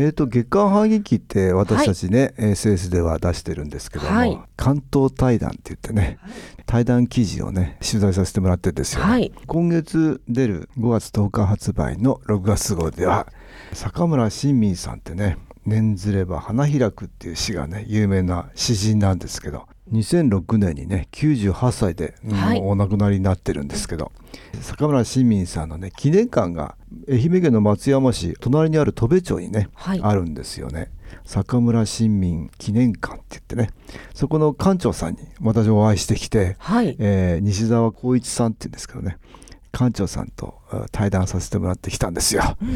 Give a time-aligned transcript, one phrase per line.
[0.00, 4.38] えー、と月刊反撃って私たちね、SS では出してるんですけども、はい。
[4.56, 6.18] 関東対談って言ってね、
[6.64, 9.30] 対談記事をね取材させてもらってるんですよ、はい。
[9.46, 13.26] 今月出る5月10日発売の6月号では
[13.72, 22.60] 坂村新民さんってね「念ずれば花開く」っていう詩がね有名な詩人なんですけど2006年にね98歳ではい。
[22.60, 24.12] お亡くなりになってるんですけど、
[24.60, 26.76] 坂村新民さんのね記念館が
[27.08, 30.00] 愛媛県の松山市隣にある戸部町にね、はい。
[30.02, 30.90] あるんですよね。
[31.24, 33.70] 坂村新民記念館って言ってね
[34.14, 39.18] そこの館長さんに私お会いしてきて、はい、えー西澤浩一さんって言うんですけどね
[39.72, 42.66] 館長さんとあ対談させてもらってきたんですよ、今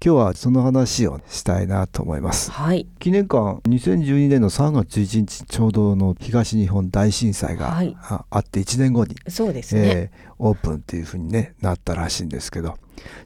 [0.00, 2.50] 日はその話をしたいなと思います。
[2.50, 7.96] はい、記念館2012年の3月11日ちょうどの東日本大震災が、はい。
[8.00, 9.82] ああって1年後に、そうですね。
[9.84, 12.76] えーオープンっていう風に、ね、なったらしいんですけど。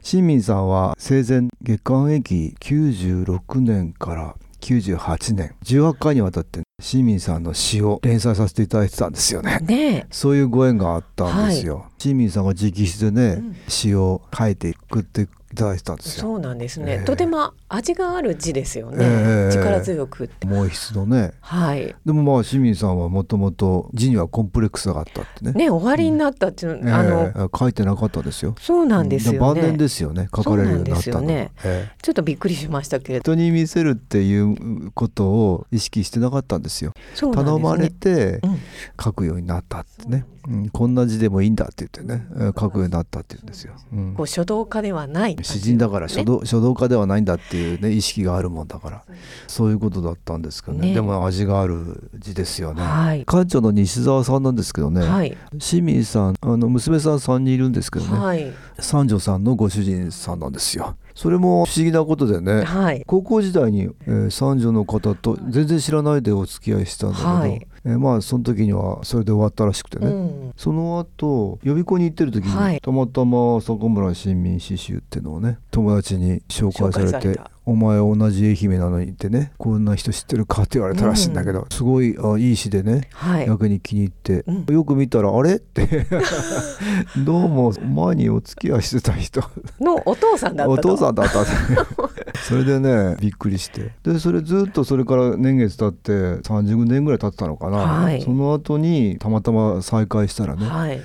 [0.01, 4.35] 新民さんは生前月刊駅96年から
[4.67, 9.59] 98年18回にわたって新民さんの詩を連載させていただいてたんですよね。
[9.61, 11.85] ねそういうご縁があったんですよ。
[11.97, 16.21] 新民さんが直筆でね、うん詩を書いて送っていただいてたんですよ。
[16.21, 18.97] そうなんですね、ええとても味がある字ですよね。
[18.99, 20.45] ええ力強くって。
[20.47, 21.33] 毛筆のね。
[21.41, 21.95] はい。
[22.05, 25.53] でもまあ新民さんはもともと字にはコンプレックスがあったってね。
[25.53, 28.55] ね、終わりになったっていうの、あの、ええ書いてなかったですよ。
[28.59, 29.39] そうなんですよね。
[29.39, 33.23] 晩年ですよね書かれるようになったのそうなんですよねええちょっとびっくりしましたけれど。
[33.23, 36.93] 人に見せるっていうことを意識してなかったんですよ。
[37.13, 37.33] すね。
[37.33, 38.59] 頼まれてうん
[39.01, 43.73] 書くようになったってね、うん、こんな字でもいいんだって言ってねえー書くようになったって言うんですよ。
[43.93, 45.36] うんこう書道家ではない。
[45.43, 49.03] 詩人だから書道,、書道家ではないんだっていうね意識があるもんだから
[49.47, 52.81] そういうことだったんですけどねねでも味がある字ですよね。
[52.81, 53.19] はい。
[53.25, 55.37] 館長の西澤さんなんですけどね、はい。
[55.59, 58.53] 清水さんあの娘さん3人いるんですけどね、はい。
[58.79, 60.95] 三女さんのご主人さんなんですよ。
[61.17, 63.03] それも不思議なことでね、はい。
[63.07, 67.67] 高校時代に、えー三女の方と全然知らないでお付き合いしたんだけど、はい。
[67.85, 70.53] えーまあその時にはそれで終わったらしくてね、うん。
[70.55, 72.79] その後予備校に行ってる時に、はい。
[72.79, 83.45] たまたま坂村新民詩集っていうのをね友達に紹介されてお前同じ愛媛なのにってねこんな人知ってるかって言われたらしいんだけど、すごいあいい詩でねはい。
[83.45, 84.73] 逆に気に入って、うん。
[84.73, 85.55] よく見たらあれ？
[85.55, 86.07] って。
[87.25, 89.41] どうも前にお付き合いしてた人。
[89.81, 90.93] のお父さんだったと。
[90.93, 91.43] お父さんだった。
[92.47, 93.91] それでねびっくりして。
[94.01, 96.11] でそれずっとそれから年月経って
[96.47, 98.21] 30年ぐらい経ってたのかな、はい。
[98.21, 101.01] その後にたまたま再会したらね、はい。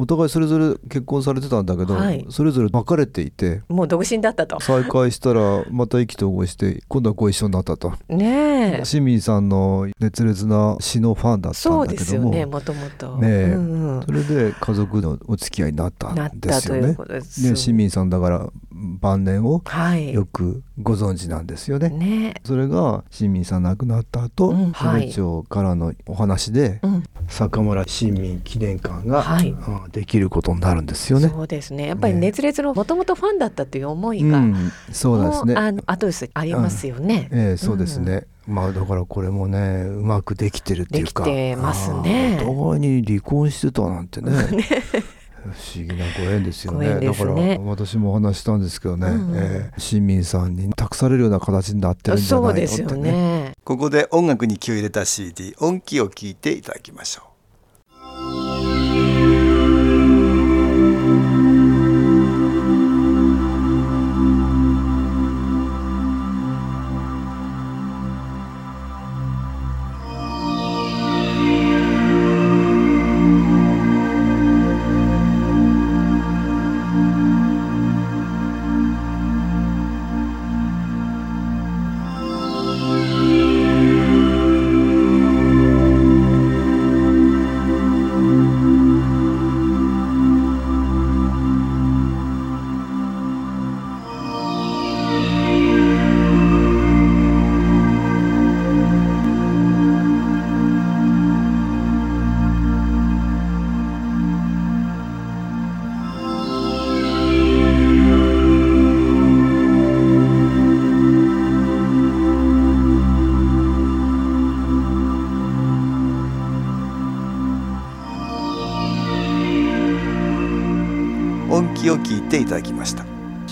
[0.00, 4.58] お互いそれぞれ結婚されてたんだけど、はいそれぞれ別れていてもう独身だったと。
[4.60, 7.92] 再会したらまた意気投合して今度はご一緒になったと。
[8.08, 8.82] ねえ。
[8.84, 13.16] 清水さんの熱烈な詩のファンだったそうでんだけどもすよね、もともと。
[13.18, 16.94] ねえうんうんそれで家族のお付き合いになったんですよねたという。
[16.96, 17.42] ことです。
[17.42, 20.12] で清水さんだから晩年をはい。
[20.12, 21.90] よくご存知なんですよね。
[21.90, 29.54] ねそれが新民さん亡くなった後、うんはい町からのお話で、うん、坂村新民記念館が、はいう
[29.88, 31.28] んできることになるんですよね。
[31.28, 31.88] そうですね。
[31.88, 35.54] やっぱりね熱烈のもともとファンだったという思いが、うん、そうですね。
[35.54, 37.28] あの後ですありますよね。
[37.30, 38.26] ええそうですね。
[38.46, 41.24] まあだからこれもねうまくできてるっていうか。
[41.24, 44.32] できてますねお互いに離婚してたなんてね。
[45.50, 46.94] 不思議なご縁ですよね。
[47.00, 47.06] ね。
[47.06, 49.36] だから私もお話ししたんですけどね、うんうん。
[49.36, 53.52] ええ新民さんに託されるような形になってるんじゃないのそうですよってね。
[53.64, 57.31] ここで音楽に気を入れた CD 音気を聞いていただきましょ「き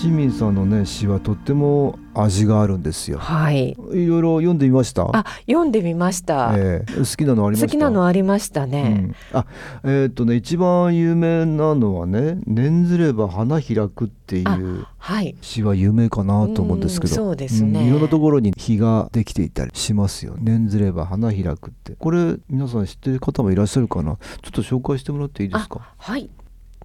[0.01, 3.69] した清民さんのね詩はとっても味があるんですよはい。
[3.69, 3.75] い
[4.07, 5.03] ろいろ読んでみました？
[5.15, 6.53] あ、読んでみました。
[6.57, 7.67] ええ好きなのありました？
[7.67, 8.89] 好きなのありましたうね。
[8.89, 9.45] ん、あ
[9.83, 15.35] えーっとね一番有名なのはね「念ずれば花開く」っていうはい。
[15.41, 24.17] 詩は有名かなと思うんですけどうんそうですねんいろんなところに日ができていたりしますよ念ずれば花開くってこれ皆さん知ってる方もいらっしゃるかな？
[24.41, 25.93] ちょっと紹介してもらっていいですか？
[25.97, 26.29] はい。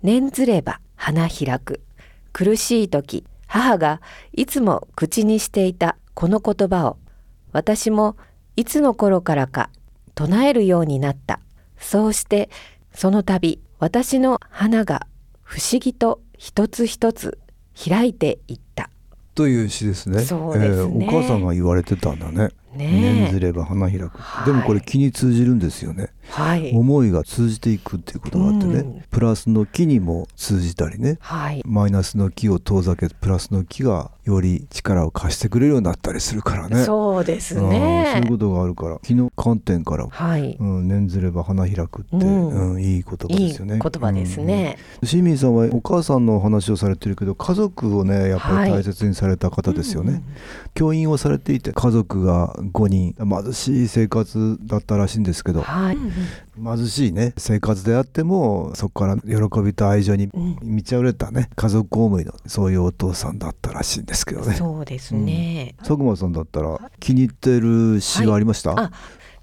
[0.03, 1.81] 念ずれば花開く。
[2.37, 4.03] 苦しい時、母が
[4.35, 6.99] いつも口にしていたこの言葉を、
[7.53, 8.19] 私も
[8.57, 9.71] いつの頃からか
[10.15, 11.41] 唱えるようになった。
[11.79, 12.51] そうして、
[12.93, 15.07] その度、私の花が
[15.45, 17.39] 不思議と一つ一つ
[17.75, 18.91] 開いていった。
[19.35, 23.41] という詩ですねそうですねえーお母さんが言われてたんだね念ずねえ。
[23.41, 26.73] れば花開く、はいでもこれ気に通じるんですよねはい。
[26.75, 31.63] 思いが通じていくっていうことがあってね、うんプラスの木にも通じたりねはい。
[31.65, 38.29] マイナスの木を遠ざけプラスの木がより力を貸してくれるようになったりするからねそうですうんそうねいう。
[38.29, 40.57] ことがあるから木の観点からはい。
[40.61, 43.79] うん、念ずれば花開くって、ううんんいい言葉いいですよね。
[43.81, 44.77] 言葉ですね。
[45.03, 45.09] うん。
[45.09, 50.23] シーミンさんはお母さんのお話をされてるけど家族をねやっぱり大切にされた方ですよね。
[50.75, 53.15] 教員をされていて家族が5人。
[53.19, 55.63] 貧しい生活だったらしいんですけど。
[55.63, 55.99] はい。
[56.63, 57.35] 貧しいね。
[57.37, 60.59] 生活であってもそこから喜びと愛情にうん。
[60.63, 61.49] 満ち溢れたね。
[61.57, 64.55] 家族公務員のそういうお父さんだったらしいんですけどね。
[64.55, 65.75] そうですね。
[65.79, 68.91] 佐久間さんだったら気に入ってる詩はありました、あ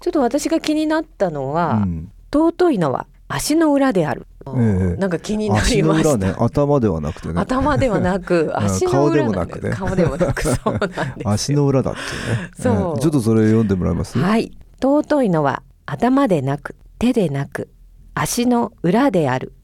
[0.00, 2.10] ちょっと私が気になったのは、うん。
[2.32, 4.26] 尊いのは足の裏である。
[4.46, 5.00] ええ。
[5.00, 7.34] なんか気にな足りましね頭ではなくてね。
[7.36, 9.70] 頭ではなくん足の裏なんで顔でもなくね。
[9.70, 11.04] 顔でもなくそうなんですよ。
[11.24, 12.50] 足の裏だってね。
[12.58, 12.94] そう。
[12.96, 14.18] ええちょっとそれ読んでもらえます？
[14.18, 14.56] はい。
[14.80, 17.70] 尊いのは頭でなく手でなく
[18.14, 19.54] 足の裏である。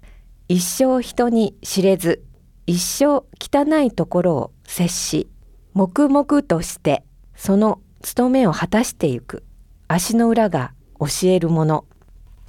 [0.48, 2.24] 一生人に知れず
[2.66, 5.30] 一生汚いところを接し
[5.74, 7.04] 黙々として
[7.36, 9.44] その務めを果たしてゆく。
[9.88, 11.84] 足の裏が教えるもの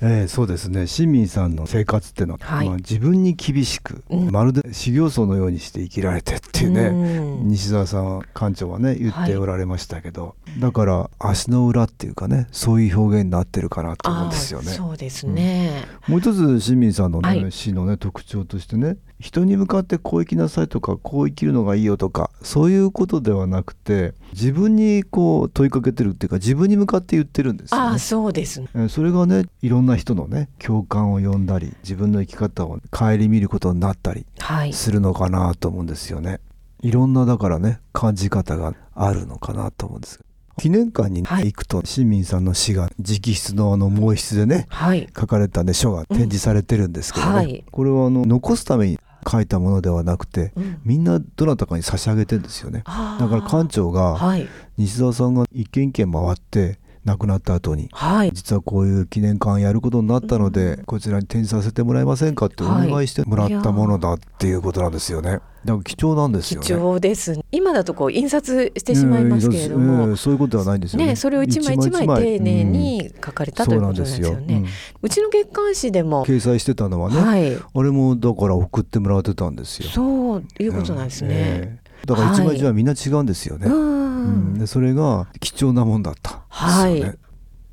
[0.03, 0.88] ええそうですね。
[0.88, 2.68] 新民さんの生活っていうのは、はい。
[2.68, 4.31] まあ、自分に厳しく、うん。
[4.31, 7.48] まるで修行僧のようにして生きられてっていうね、うん。
[7.50, 14.71] 西澤さん館長はね言っておられましたけど、だから足の裏っていうかねそういう表現になってるかなと思うんですよね。
[14.71, 15.86] そうですね。
[16.07, 28.00] もう一つ新民さんのね、はい詩のね特徴としてね人に向かってこう生きなさいとかこう生きるのがいいよとかそういうことではなくて自分にこう問いかけてるっていうか自分に向かって言ってるんですよねああ。
[28.00, 28.68] そうですね。
[28.75, 34.74] えーそれがねいろんな人のね共感を呼んだり自分の生き方を顧みることになったりはい。
[34.74, 36.39] するのかなと思うんですよね。
[36.81, 40.19] いろんなだからね感じ方があるのかなと思うんです。
[40.62, 45.09] 記念館にはい行くと、市民さんの詩が直筆のあの毛筆でねはい。
[45.18, 52.83] 書かれたね書が展示されてるんですけどね、うんはいこれはあの残すために書いたものではなくてうんみんなどなたかに差し上げてんですよね。
[52.85, 54.47] だから館長がはい。
[54.78, 58.31] 西澤さんが一軒一軒回って亡くなった後にはい。
[58.34, 65.40] 実はこういう記念館やることになったので、こちらに展示させてもらえませんかってお願いしてもらったものだっていうことなんですよね。
[65.64, 66.84] だから貴重なんです貴よね。
[66.84, 67.40] 重です。
[67.52, 71.08] 今だとこう印刷してしまいますけれども、うんそういうことではないんですよね。
[71.08, 74.36] ね、それを一枚一枚丁寧に書かれたということなんですよね。
[74.38, 74.66] そうなん
[75.04, 79.90] うちの月刊誌でうんも、掲載してたのはね、はい、あれもだから送ってもらってたんですよ。
[79.90, 81.30] そういうことなんですね。
[81.31, 83.68] ええだから一枚一枚みんな違うんですよね。
[83.68, 87.18] ううんん、でそれが貴重なもんだったんですはい。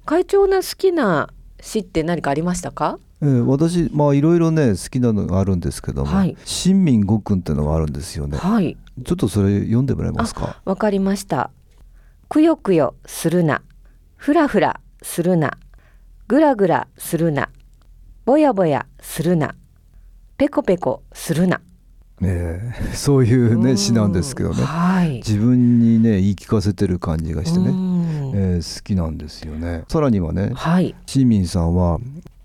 [0.07, 1.29] 会長な好きな
[1.61, 2.99] 詩って何かありましたか？
[3.21, 8.39] ええ私まあいろいろね好きなのがあるんですけども、はい新民五訓っていうのがあるんですよね。
[8.39, 10.57] はい、ちょっとそれ読んでもらえますか？
[10.65, 11.51] わかりました。
[12.29, 13.63] くよくよするな、
[14.17, 15.59] ふらふらするな、
[16.29, 17.51] ぐらぐらするな、
[18.25, 19.55] ぼやぼやするな、
[20.37, 21.61] ペコペコするな。
[22.23, 24.63] ええそういうね詩なんですけどね。
[24.63, 25.17] はい。
[25.17, 28.33] 自分にね言い聞かせてる感じがしてね、うん。
[28.35, 29.85] えー好きなんですよね。
[29.89, 30.95] さらにはねはい。
[31.07, 31.99] 新民さんは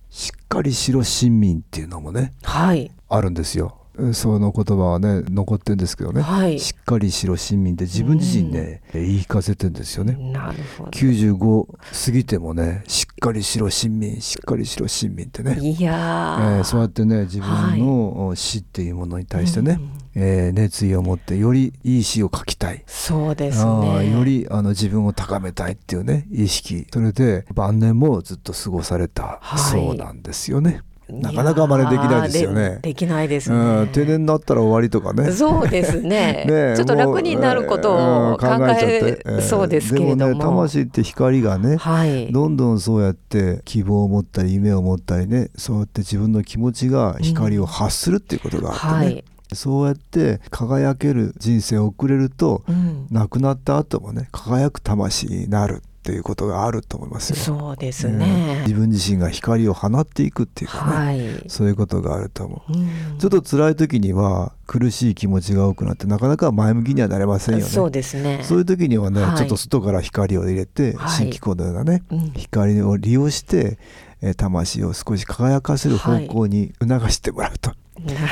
[0.09, 2.91] しっかりしろ新民っていうのもねはい。
[3.09, 3.75] あるんですよ。
[3.77, 3.82] えー
[4.13, 6.59] その言葉はね残ってるんですけどね、はい。
[6.59, 10.13] しっかりしろ新民って自分自身ね、言い聞かせてるんですよね。
[10.31, 10.89] なるほど。
[10.91, 15.59] 95過ぎてもねしっかりしろ新民しっかりしろ新民ってね。
[15.59, 19.79] いやー、えーそうやってね自分のお死っていうものに対してね、
[20.15, 24.11] えー熱意を持ってよりいい詩を書きたい、そうですね。
[24.11, 26.87] よりあの自分を高めたいっていうね意識。
[26.91, 29.59] それで晩年もずっと過ごされたはい。
[29.59, 30.81] そうなんですよね。
[31.09, 33.91] なかなか真似できないですよねでできないですうんね。
[33.91, 35.31] 定年になったら終わりとかね。
[35.31, 38.47] そうですね ねえ ちょっと楽になることを考
[38.81, 40.15] ええー そうですけれども。
[40.15, 42.31] でもね魂って光がねはい。
[42.31, 49.23] どんどんそうやって希望を持ったり夢を持ったりねそうやって自分の気持ちが光を発するっていうことがあってね、はい。
[49.53, 57.37] そうやって輝ける人生を送れると、うん、亡くなった後もね輝く魂になるっていうことがあると思いますよ。
[57.37, 58.73] そうですうんね自。
[58.73, 61.43] 分自身が光を放っていくっていうかね、はい。
[61.47, 62.73] そういうことがあると思う。
[62.73, 67.65] うんちょっと辛い時には苦しい気持ちが多くなってなかなか前向きにはなれませんよね。
[67.65, 68.41] そうですね。
[68.43, 73.77] そういう時にはね、はいちょっと外から光を入れて、はい新機構のようなねうん光を利用して、
[74.21, 77.71] えー魂を少し輝かせる方向に促してもらうと、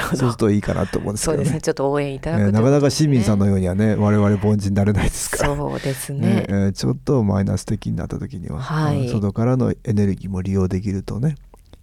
[0.09, 0.35] そうする。
[0.37, 1.61] といいかなと思うんですけどねそうですね。
[1.61, 5.55] ちょっと応援いただくえーなかなか市民さんのよようにはね我々凡人になれないですから。
[5.55, 6.45] そうですねね。
[6.49, 11.35] えーちょっとマイナス的になった時には、はいうん外からのエネルギーも利用できるとね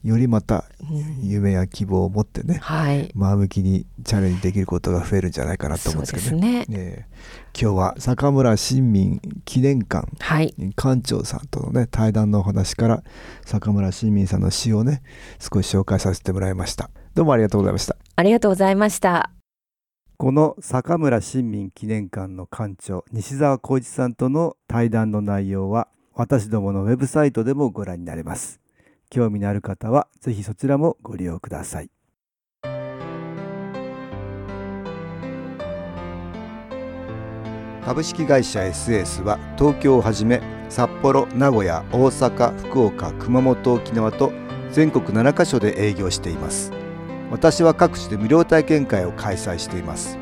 [0.05, 0.95] よりまたう
[1.25, 3.11] ん夢や希望を持ってねはい。
[3.15, 6.65] 前向きにチャレンジできることが増えるんじゃないかなと思うんですけどね。
[6.67, 7.19] そうですえー
[7.61, 10.55] 今日は坂村新民記念館はい。
[10.77, 13.03] 館長さんとのね対談のお話から
[13.45, 15.03] 坂村新民さんの詩をね
[15.41, 17.97] 少し紹介させてもらいましたどうもありがとうございました。
[18.15, 19.33] ありがとうございました。
[20.19, 28.61] この坂村新民記念館の館長西澤浩一さんとの対談の内容は私どものウェブサイトでもご覧になれます。
[29.11, 31.91] 興味のある方はぜひそちらもご利用ください。
[37.85, 44.33] 株式会社 SS は東京をはじめ札幌名古屋大阪福岡熊本沖縄と
[44.71, 46.78] 全国7カ所で営業しています
[47.31, 50.19] 私は各地で無料体験会を開催しています。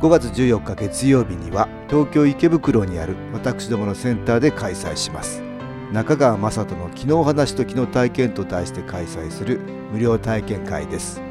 [0.00, 5.42] 5月14日月曜日には東京池袋にある私どものセンターで開催します。
[5.92, 9.60] 中川雅人の昨日話と昨日体験と題して開催する
[9.92, 11.22] 無料体験会です。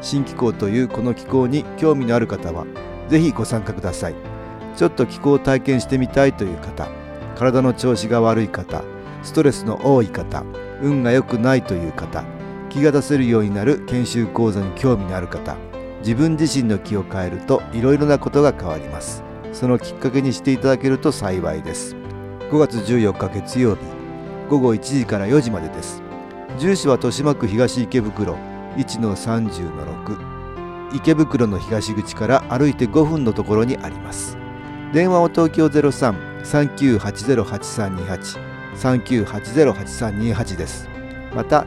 [0.00, 2.66] 新気候というこの気候に興味のある方は
[3.08, 4.14] ぜひご参加ください。
[4.76, 6.88] ちょっと気候を体験してみたいという方
[7.34, 8.84] 体の調子が悪い方
[9.24, 10.44] ストレスの多い方
[10.80, 12.22] 運が良くないという方
[12.68, 15.56] 気が出せるようになる研修講座に興味のある方
[16.00, 19.24] 自分自身の気を変えるといろいろなことが変わります。
[19.52, 21.96] そのきっかけにしていただけると幸いです。
[22.50, 23.80] 5月14日月曜日
[24.48, 26.02] 午後1時から4時までです。
[26.58, 28.36] 住所は豊島区東池袋
[28.76, 34.38] 1-30-6池袋の東口から歩いて5分のところにあります。
[34.92, 38.38] 電話は東京03-3980-8328
[38.76, 40.88] 3980-8328です。
[41.34, 41.66] また